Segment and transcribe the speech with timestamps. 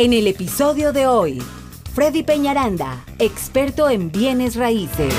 [0.00, 1.42] En el episodio de hoy,
[1.92, 5.12] Freddy Peñaranda, experto en bienes raíces.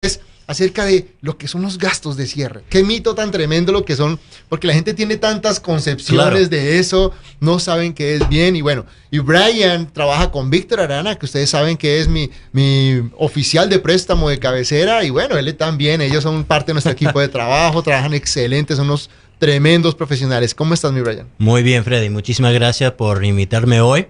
[0.00, 2.62] Es acerca de lo que son los gastos de cierre.
[2.70, 4.18] Qué mito tan tremendo lo que son,
[4.48, 8.56] porque la gente tiene tantas concepciones de eso, no saben qué es bien.
[8.56, 13.10] Y bueno, y Brian trabaja con Víctor Arana, que ustedes saben que es mi, mi
[13.18, 15.04] oficial de préstamo de cabecera.
[15.04, 18.86] Y bueno, él también, ellos son parte de nuestro equipo de trabajo, trabajan excelentes, son
[18.86, 20.54] unos tremendos profesionales.
[20.54, 21.28] ¿Cómo estás, mi Brian?
[21.38, 22.08] Muy bien, Freddy.
[22.10, 24.06] Muchísimas gracias por invitarme hoy.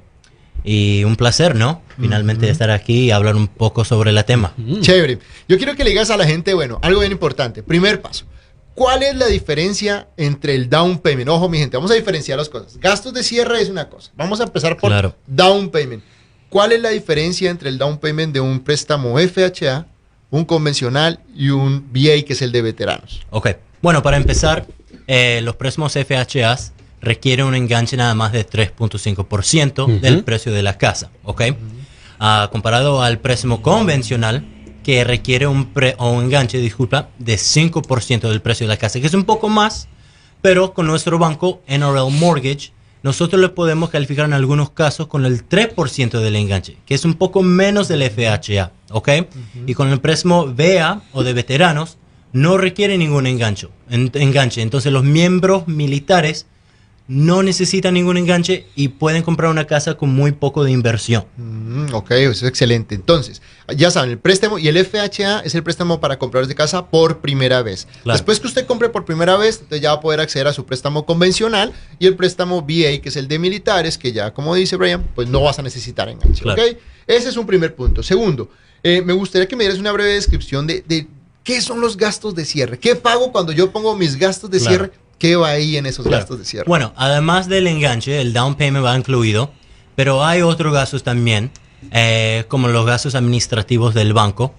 [0.65, 1.83] Y un placer, ¿no?
[2.01, 4.53] Finalmente estar aquí y hablar un poco sobre el tema.
[4.81, 5.19] Chévere.
[5.49, 7.63] Yo quiero que le digas a la gente, bueno, algo bien importante.
[7.63, 8.25] Primer paso.
[8.75, 11.29] ¿Cuál es la diferencia entre el down payment?
[11.29, 12.77] Ojo, mi gente, vamos a diferenciar las cosas.
[12.79, 14.11] Gastos de cierre es una cosa.
[14.17, 15.15] Vamos a empezar por Claro.
[15.27, 16.03] down payment.
[16.49, 19.87] ¿Cuál es la diferencia entre el down payment de un préstamo FHA,
[20.31, 23.21] un convencional y un VA, que es el de veteranos?
[23.31, 23.51] Ok.
[23.83, 24.67] Bueno, para empezar,
[25.09, 30.79] eh, los préstamos FHAs requieren un enganche nada más de 3.5% del precio de la
[30.79, 31.11] casa.
[31.25, 31.43] ¿Ok?
[32.21, 34.45] Ah, comparado al préstamo convencional,
[34.83, 39.01] que requiere un, pre- o un enganche, disculpa, de 5% del precio de la casa,
[39.01, 39.87] que es un poco más,
[40.41, 45.47] pero con nuestro banco NRL Mortgage, nosotros le podemos calificar en algunos casos con el
[45.49, 49.09] 3% del enganche, que es un poco menos del FHA, ¿ok?
[49.67, 51.98] Y con el préstamo VA o de veteranos,
[52.33, 53.69] no requiere ningún enganche.
[53.91, 54.61] en- enganche.
[54.63, 56.47] Entonces los miembros militares
[57.11, 61.25] no necesitan ningún enganche y pueden comprar una casa con muy poco de inversión.
[61.39, 62.95] Mm, ok, eso es excelente.
[62.95, 63.41] Entonces,
[63.75, 67.21] ya saben, el préstamo y el FHA es el préstamo para compradores de casa por
[67.23, 67.87] primera vez.
[68.03, 68.19] Claro.
[68.19, 70.67] Después que usted compre por primera vez, entonces ya va a poder acceder a su
[70.67, 74.77] préstamo convencional y el préstamo VA, que es el de militares, que ya, como dice
[74.77, 76.43] Brian, pues no vas a necesitar enganche.
[76.43, 76.63] Claro.
[76.63, 76.77] ¿ok?
[77.07, 78.03] Ese es un primer punto.
[78.03, 78.51] Segundo,
[78.83, 81.07] eh, me gustaría que me dieras una breve descripción de, de
[81.49, 82.79] qué son los gastos de cierre.
[82.79, 84.71] ¿Qué pago cuando yo pongo mis gastos de Claro.
[84.77, 84.93] cierre?
[85.19, 86.19] ¿Qué va ahí en esos Claro.
[86.21, 86.67] gastos de cierre?
[86.69, 89.51] Bueno, además del enganche, el down payment va incluido,
[89.97, 91.51] pero hay otros gastos también,
[91.91, 94.53] eh, como los gastos administrativos del banco.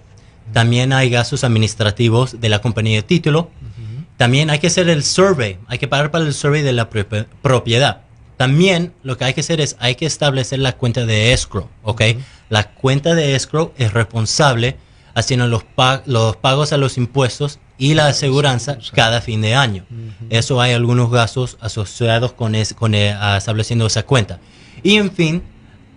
[0.52, 3.50] También hay gastos administrativos de la compañía de título.
[4.16, 7.24] También hay que hacer el survey, hay que pagar para el survey de la propi-
[7.40, 8.00] propiedad.
[8.36, 12.02] También lo que hay que hacer es, hay que establecer la cuenta de escrow, ¿ok?
[12.48, 14.76] La cuenta de escrow es responsable
[15.14, 15.64] haciendo los,
[16.06, 19.86] los pagos a los impuestos y la aseguranza cada fin de año.
[20.28, 24.38] Eso hay algunos gastos asociados con, es- con eh, estableciendo esa cuenta.
[24.82, 25.42] Y en fin,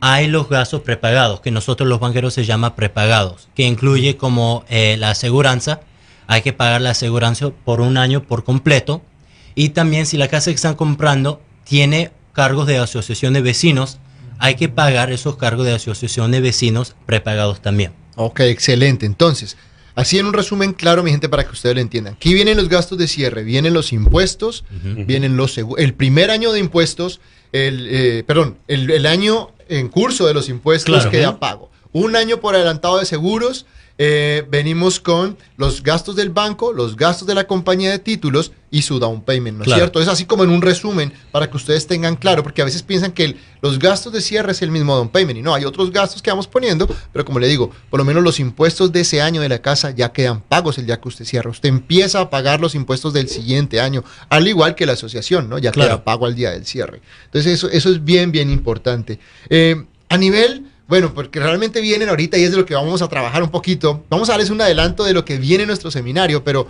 [0.02, 4.96] hay los gastos prepagados, que nosotros los banqueros se llama prepagados, que incluye como eh,
[4.98, 5.82] la aseguranza,
[6.28, 9.02] hay que pagar la aseguranza por un año por completo,
[9.56, 14.00] y también si la casa que están comprando tiene cargos de asociación de vecinos,
[14.40, 17.94] hay que pagar esos cargos de asociación de vecinos prepagados también.
[18.16, 19.06] Ok, excelente.
[19.06, 19.58] Entonces,
[19.96, 22.14] así en un resumen claro, mi gente, para que ustedes lo entiendan.
[22.14, 24.64] Aquí vienen los gastos de cierre, vienen los impuestos,
[25.06, 27.20] vienen los el primer año de impuestos,
[27.52, 31.12] el, eh, perdón, el, el año en curso de los impuestos Claro.
[31.12, 31.72] que ya pago.
[31.92, 33.66] Un año por adelantado de seguros.
[34.00, 38.82] Eh, venimos con los gastos del banco, los gastos de la compañía de títulos y
[38.82, 39.82] su down payment, ¿no es Claro.
[39.82, 40.02] cierto?
[40.02, 43.12] Es así como en un resumen para que ustedes tengan claro, porque a veces piensan
[43.12, 45.92] que el- los gastos de cierre es el mismo down payment y no, hay otros
[45.92, 49.22] gastos que vamos poniendo, pero como le digo, por lo menos los impuestos de ese
[49.22, 51.52] año de la casa ya quedan pagos el día que usted cierra.
[51.52, 55.60] Usted empieza a pagar los impuestos del siguiente año, al igual que la asociación, ¿no?
[55.60, 55.90] Ya Claro.
[55.92, 57.02] queda pago al día del cierre.
[57.26, 59.20] Entonces eso, eso es bien, bien importante.
[59.50, 60.66] Eh, a nivel...
[60.88, 64.04] Bueno, porque realmente vienen ahorita y es de lo que vamos a trabajar un poquito.
[64.10, 66.68] Vamos a darles un adelanto de lo que viene en nuestro seminario, pero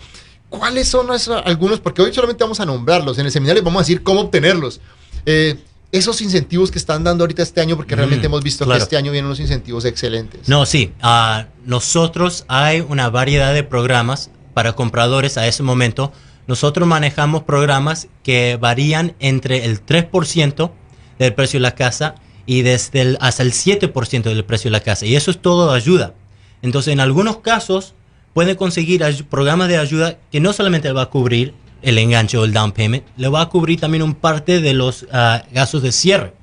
[0.50, 1.08] ¿cuáles son
[1.46, 1.80] algunos?
[1.80, 3.18] Porque hoy solamente vamos a nombrarlos.
[3.18, 4.80] En el seminario les vamos a decir cómo obtenerlos.
[5.26, 5.58] Eh,
[5.92, 8.80] esos incentivos que están dando ahorita este año, porque Mm, realmente hemos visto claro.
[8.80, 10.48] que este año vienen unos incentivos excelentes.
[10.48, 10.92] No, sí.
[11.02, 16.12] ah, nosotros hay una variedad de programas para compradores a ese momento.
[16.48, 20.72] Nosotros manejamos programas que varían entre el 3%
[21.20, 24.82] del precio de la casa y desde el, hasta el 7% del precio de la
[24.82, 25.06] casa.
[25.06, 26.14] Y eso es todo ayuda.
[26.62, 27.94] Entonces, en algunos casos,
[28.34, 32.54] pueden conseguir programas de ayuda que no solamente va a cubrir el enganche o el
[32.54, 36.34] down payment, le va a cubrir también un parte de los ah, gastos de cierre.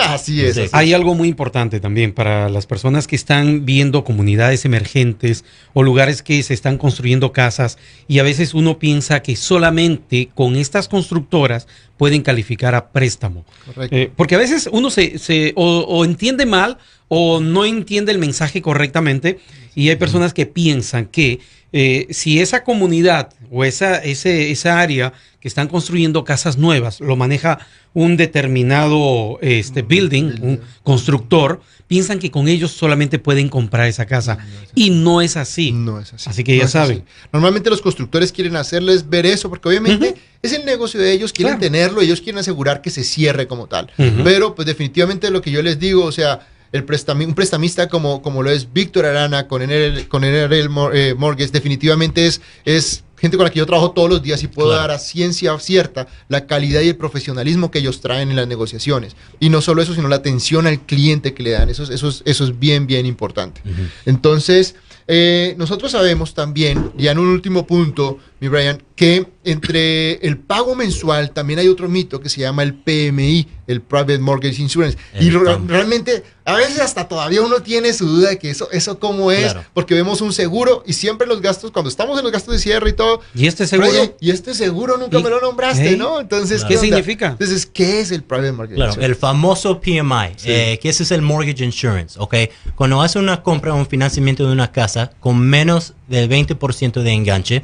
[0.00, 0.54] Así es.
[0.54, 0.60] Sí.
[0.62, 5.82] así Hay algo muy importante también para las personas que están viendo comunidades emergentes o
[5.82, 7.78] lugares que se están construyendo casas
[8.08, 11.66] y a veces uno piensa que solamente con estas constructoras
[11.96, 13.44] pueden calificar a préstamo.
[13.66, 13.96] Correcto.
[13.96, 16.78] Eh, porque a veces uno se, se- o, o entiende mal
[17.08, 19.38] o no entiende el mensaje correctamente
[19.74, 21.40] y hay personas que piensan que
[21.72, 27.16] eh, si esa comunidad o esa, ese, esa área que están construyendo casas nuevas lo
[27.16, 27.58] maneja
[27.94, 34.38] un determinado este, building, un constructor, piensan que con ellos solamente pueden comprar esa casa.
[34.74, 35.72] Y no es así.
[35.72, 36.30] No es así.
[36.30, 37.04] Así que ya No saben.
[37.32, 41.58] Normalmente los constructores quieren hacerles ver eso, porque obviamente es el negocio de ellos, quieren
[41.58, 41.60] Claro.
[41.72, 43.90] tenerlo, ellos quieren asegurar que se cierre como tal.
[44.24, 48.22] Pero pues definitivamente lo que yo les digo, o sea, el prestami- un prestamista como,
[48.22, 53.04] como lo es Víctor Arana con NRL, con NRL Mor- eh, Mortgage, definitivamente es, es
[53.18, 54.80] gente con la que yo trabajo todos los días y puedo Claro.
[54.80, 59.14] dar a ciencia cierta la calidad y el profesionalismo que ellos traen en las negociaciones.
[59.38, 61.68] Y no solo eso, sino la atención al cliente que le dan.
[61.68, 63.60] Eso es, eso es, eso es bien, bien importante.
[64.06, 64.74] Entonces,
[65.08, 70.74] eh, nosotros sabemos también, ya en un último punto, mi Brian, que entre el pago
[70.74, 74.98] mensual también hay otro mito que se llama el PMI, el Private Mortgage Insurance.
[75.20, 78.98] y El realmente, a veces hasta todavía uno tiene su duda de que eso, eso
[78.98, 79.64] cómo es, Claro.
[79.74, 82.90] porque vemos un seguro y siempre los gastos, cuando estamos en los gastos de cierre
[82.90, 84.16] y todo, ¿Y este seguro?
[84.20, 85.96] Y este seguro nunca ¿Y- me lo nombraste, ¿Eh?
[85.96, 86.18] ¿no?
[86.18, 86.74] Entonces, Claro.
[86.74, 87.26] ¿Qué significa?
[87.28, 89.06] Entonces, ¿qué es el Private Mortgage Claro, Insurance?
[89.12, 92.34] el famoso PMI, eh, que ese es el Mortgage Insurance, ¿ok?
[92.74, 97.12] Cuando hace una compra o un financiamiento de una casa con menos del 20% de
[97.12, 97.62] enganche,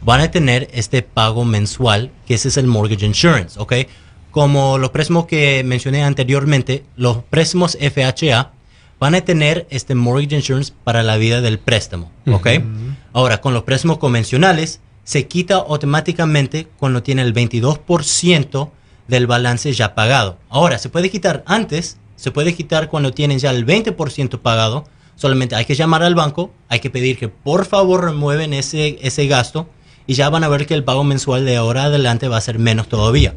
[0.00, 3.74] van a tener este pago mensual, que ese es el Mortgage Insurance, ¿ok?
[4.30, 8.52] Como los préstamos que mencioné anteriormente, los préstamos FHA
[8.98, 12.48] van a tener este Mortgage Insurance para la vida del préstamo, ¿ok?
[13.12, 18.70] Ahora, con los préstamos convencionales, se quita automáticamente cuando tiene el 22%
[19.08, 20.38] del balance ya pagado.
[20.48, 24.86] Ahora, se puede quitar antes, se puede quitar cuando tienen ya el 20% pagado.
[25.20, 29.26] Solamente hay que llamar al banco, hay que pedir que por favor remueven ese, ese
[29.26, 29.68] gasto
[30.06, 32.58] y ya van a ver que el pago mensual de ahora adelante va a ser
[32.58, 33.34] menos todavía.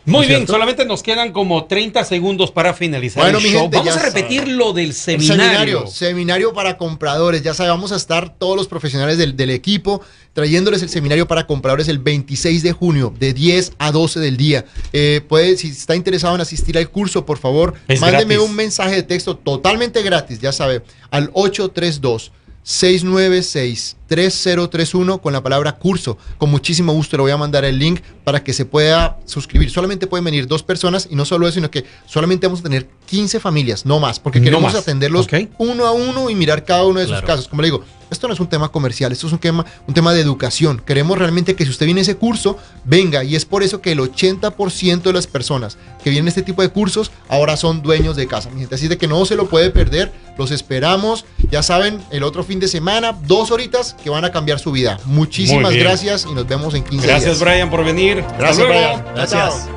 [0.06, 0.52] Muy ¿Es bien, cierto?
[0.52, 3.62] solamente nos quedan como 30 segundos para finalizar Bueno, el mi show.
[3.62, 5.86] gente, Vamos a repetir lo del El seminario.
[5.88, 7.42] seminario para compradores.
[7.42, 10.00] Ya sabemos, vamos a estar todos los profesionales del, del equipo
[10.32, 14.64] trayéndoles el seminario para compradores el 26 de junio, de 10 a 12 del día.
[14.92, 18.50] Eh, puede, si está interesado en asistir al curso, por favor, Es mándeme gratis.
[18.50, 22.32] un mensaje de texto totalmente gratis, ya sabe, al 832
[22.62, 26.18] 696 3031 con la palabra curso.
[26.38, 29.70] Con muchísimo gusto le voy a mandar el link para que se pueda suscribir.
[29.70, 32.88] Solamente pueden venir dos personas y no solo eso, sino que solamente vamos a tener
[33.06, 34.82] 15 familias, no más, porque No queremos más.
[34.82, 35.48] atenderlos Ok.
[35.58, 37.26] uno a uno y mirar cada uno de sus Claro.
[37.26, 37.48] casos.
[37.48, 40.12] Como le digo, esto no es un tema comercial, esto es un tema, un tema
[40.14, 40.80] de educación.
[40.84, 43.24] Queremos realmente que si usted viene a ese curso, venga.
[43.24, 46.62] Y es por eso que el 80% de las personas que vienen a este tipo
[46.62, 48.50] de cursos ahora son dueños de casa.
[48.50, 50.12] Mi gente, así de que no se lo puede perder.
[50.38, 51.24] Los esperamos.
[51.50, 54.98] Ya saben, el otro fin de semana, dos horitas que van a cambiar su vida.
[55.04, 57.40] Muchísimas gracias y nos vemos en 15 Gracias, días.
[57.40, 58.20] Brian, por venir.
[58.20, 58.72] Hasta Gracias, luego.
[58.72, 59.14] Brian.
[59.14, 59.68] Gracias.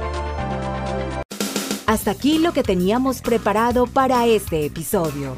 [1.85, 5.35] Hasta aquí lo que teníamos preparado para este episodio.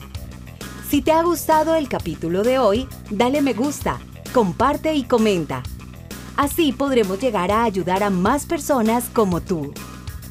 [0.89, 3.99] Si te ha gustado el capítulo de hoy, dale me gusta,
[4.33, 5.63] comparte y comenta.
[6.35, 9.73] Así podremos llegar a ayudar a más personas como tú.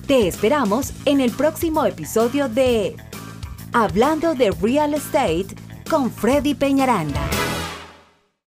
[0.07, 2.97] Te esperamos en el próximo episodio de
[3.73, 5.47] Hablando de Real Estate
[5.89, 7.21] con Freddy Peñaranda.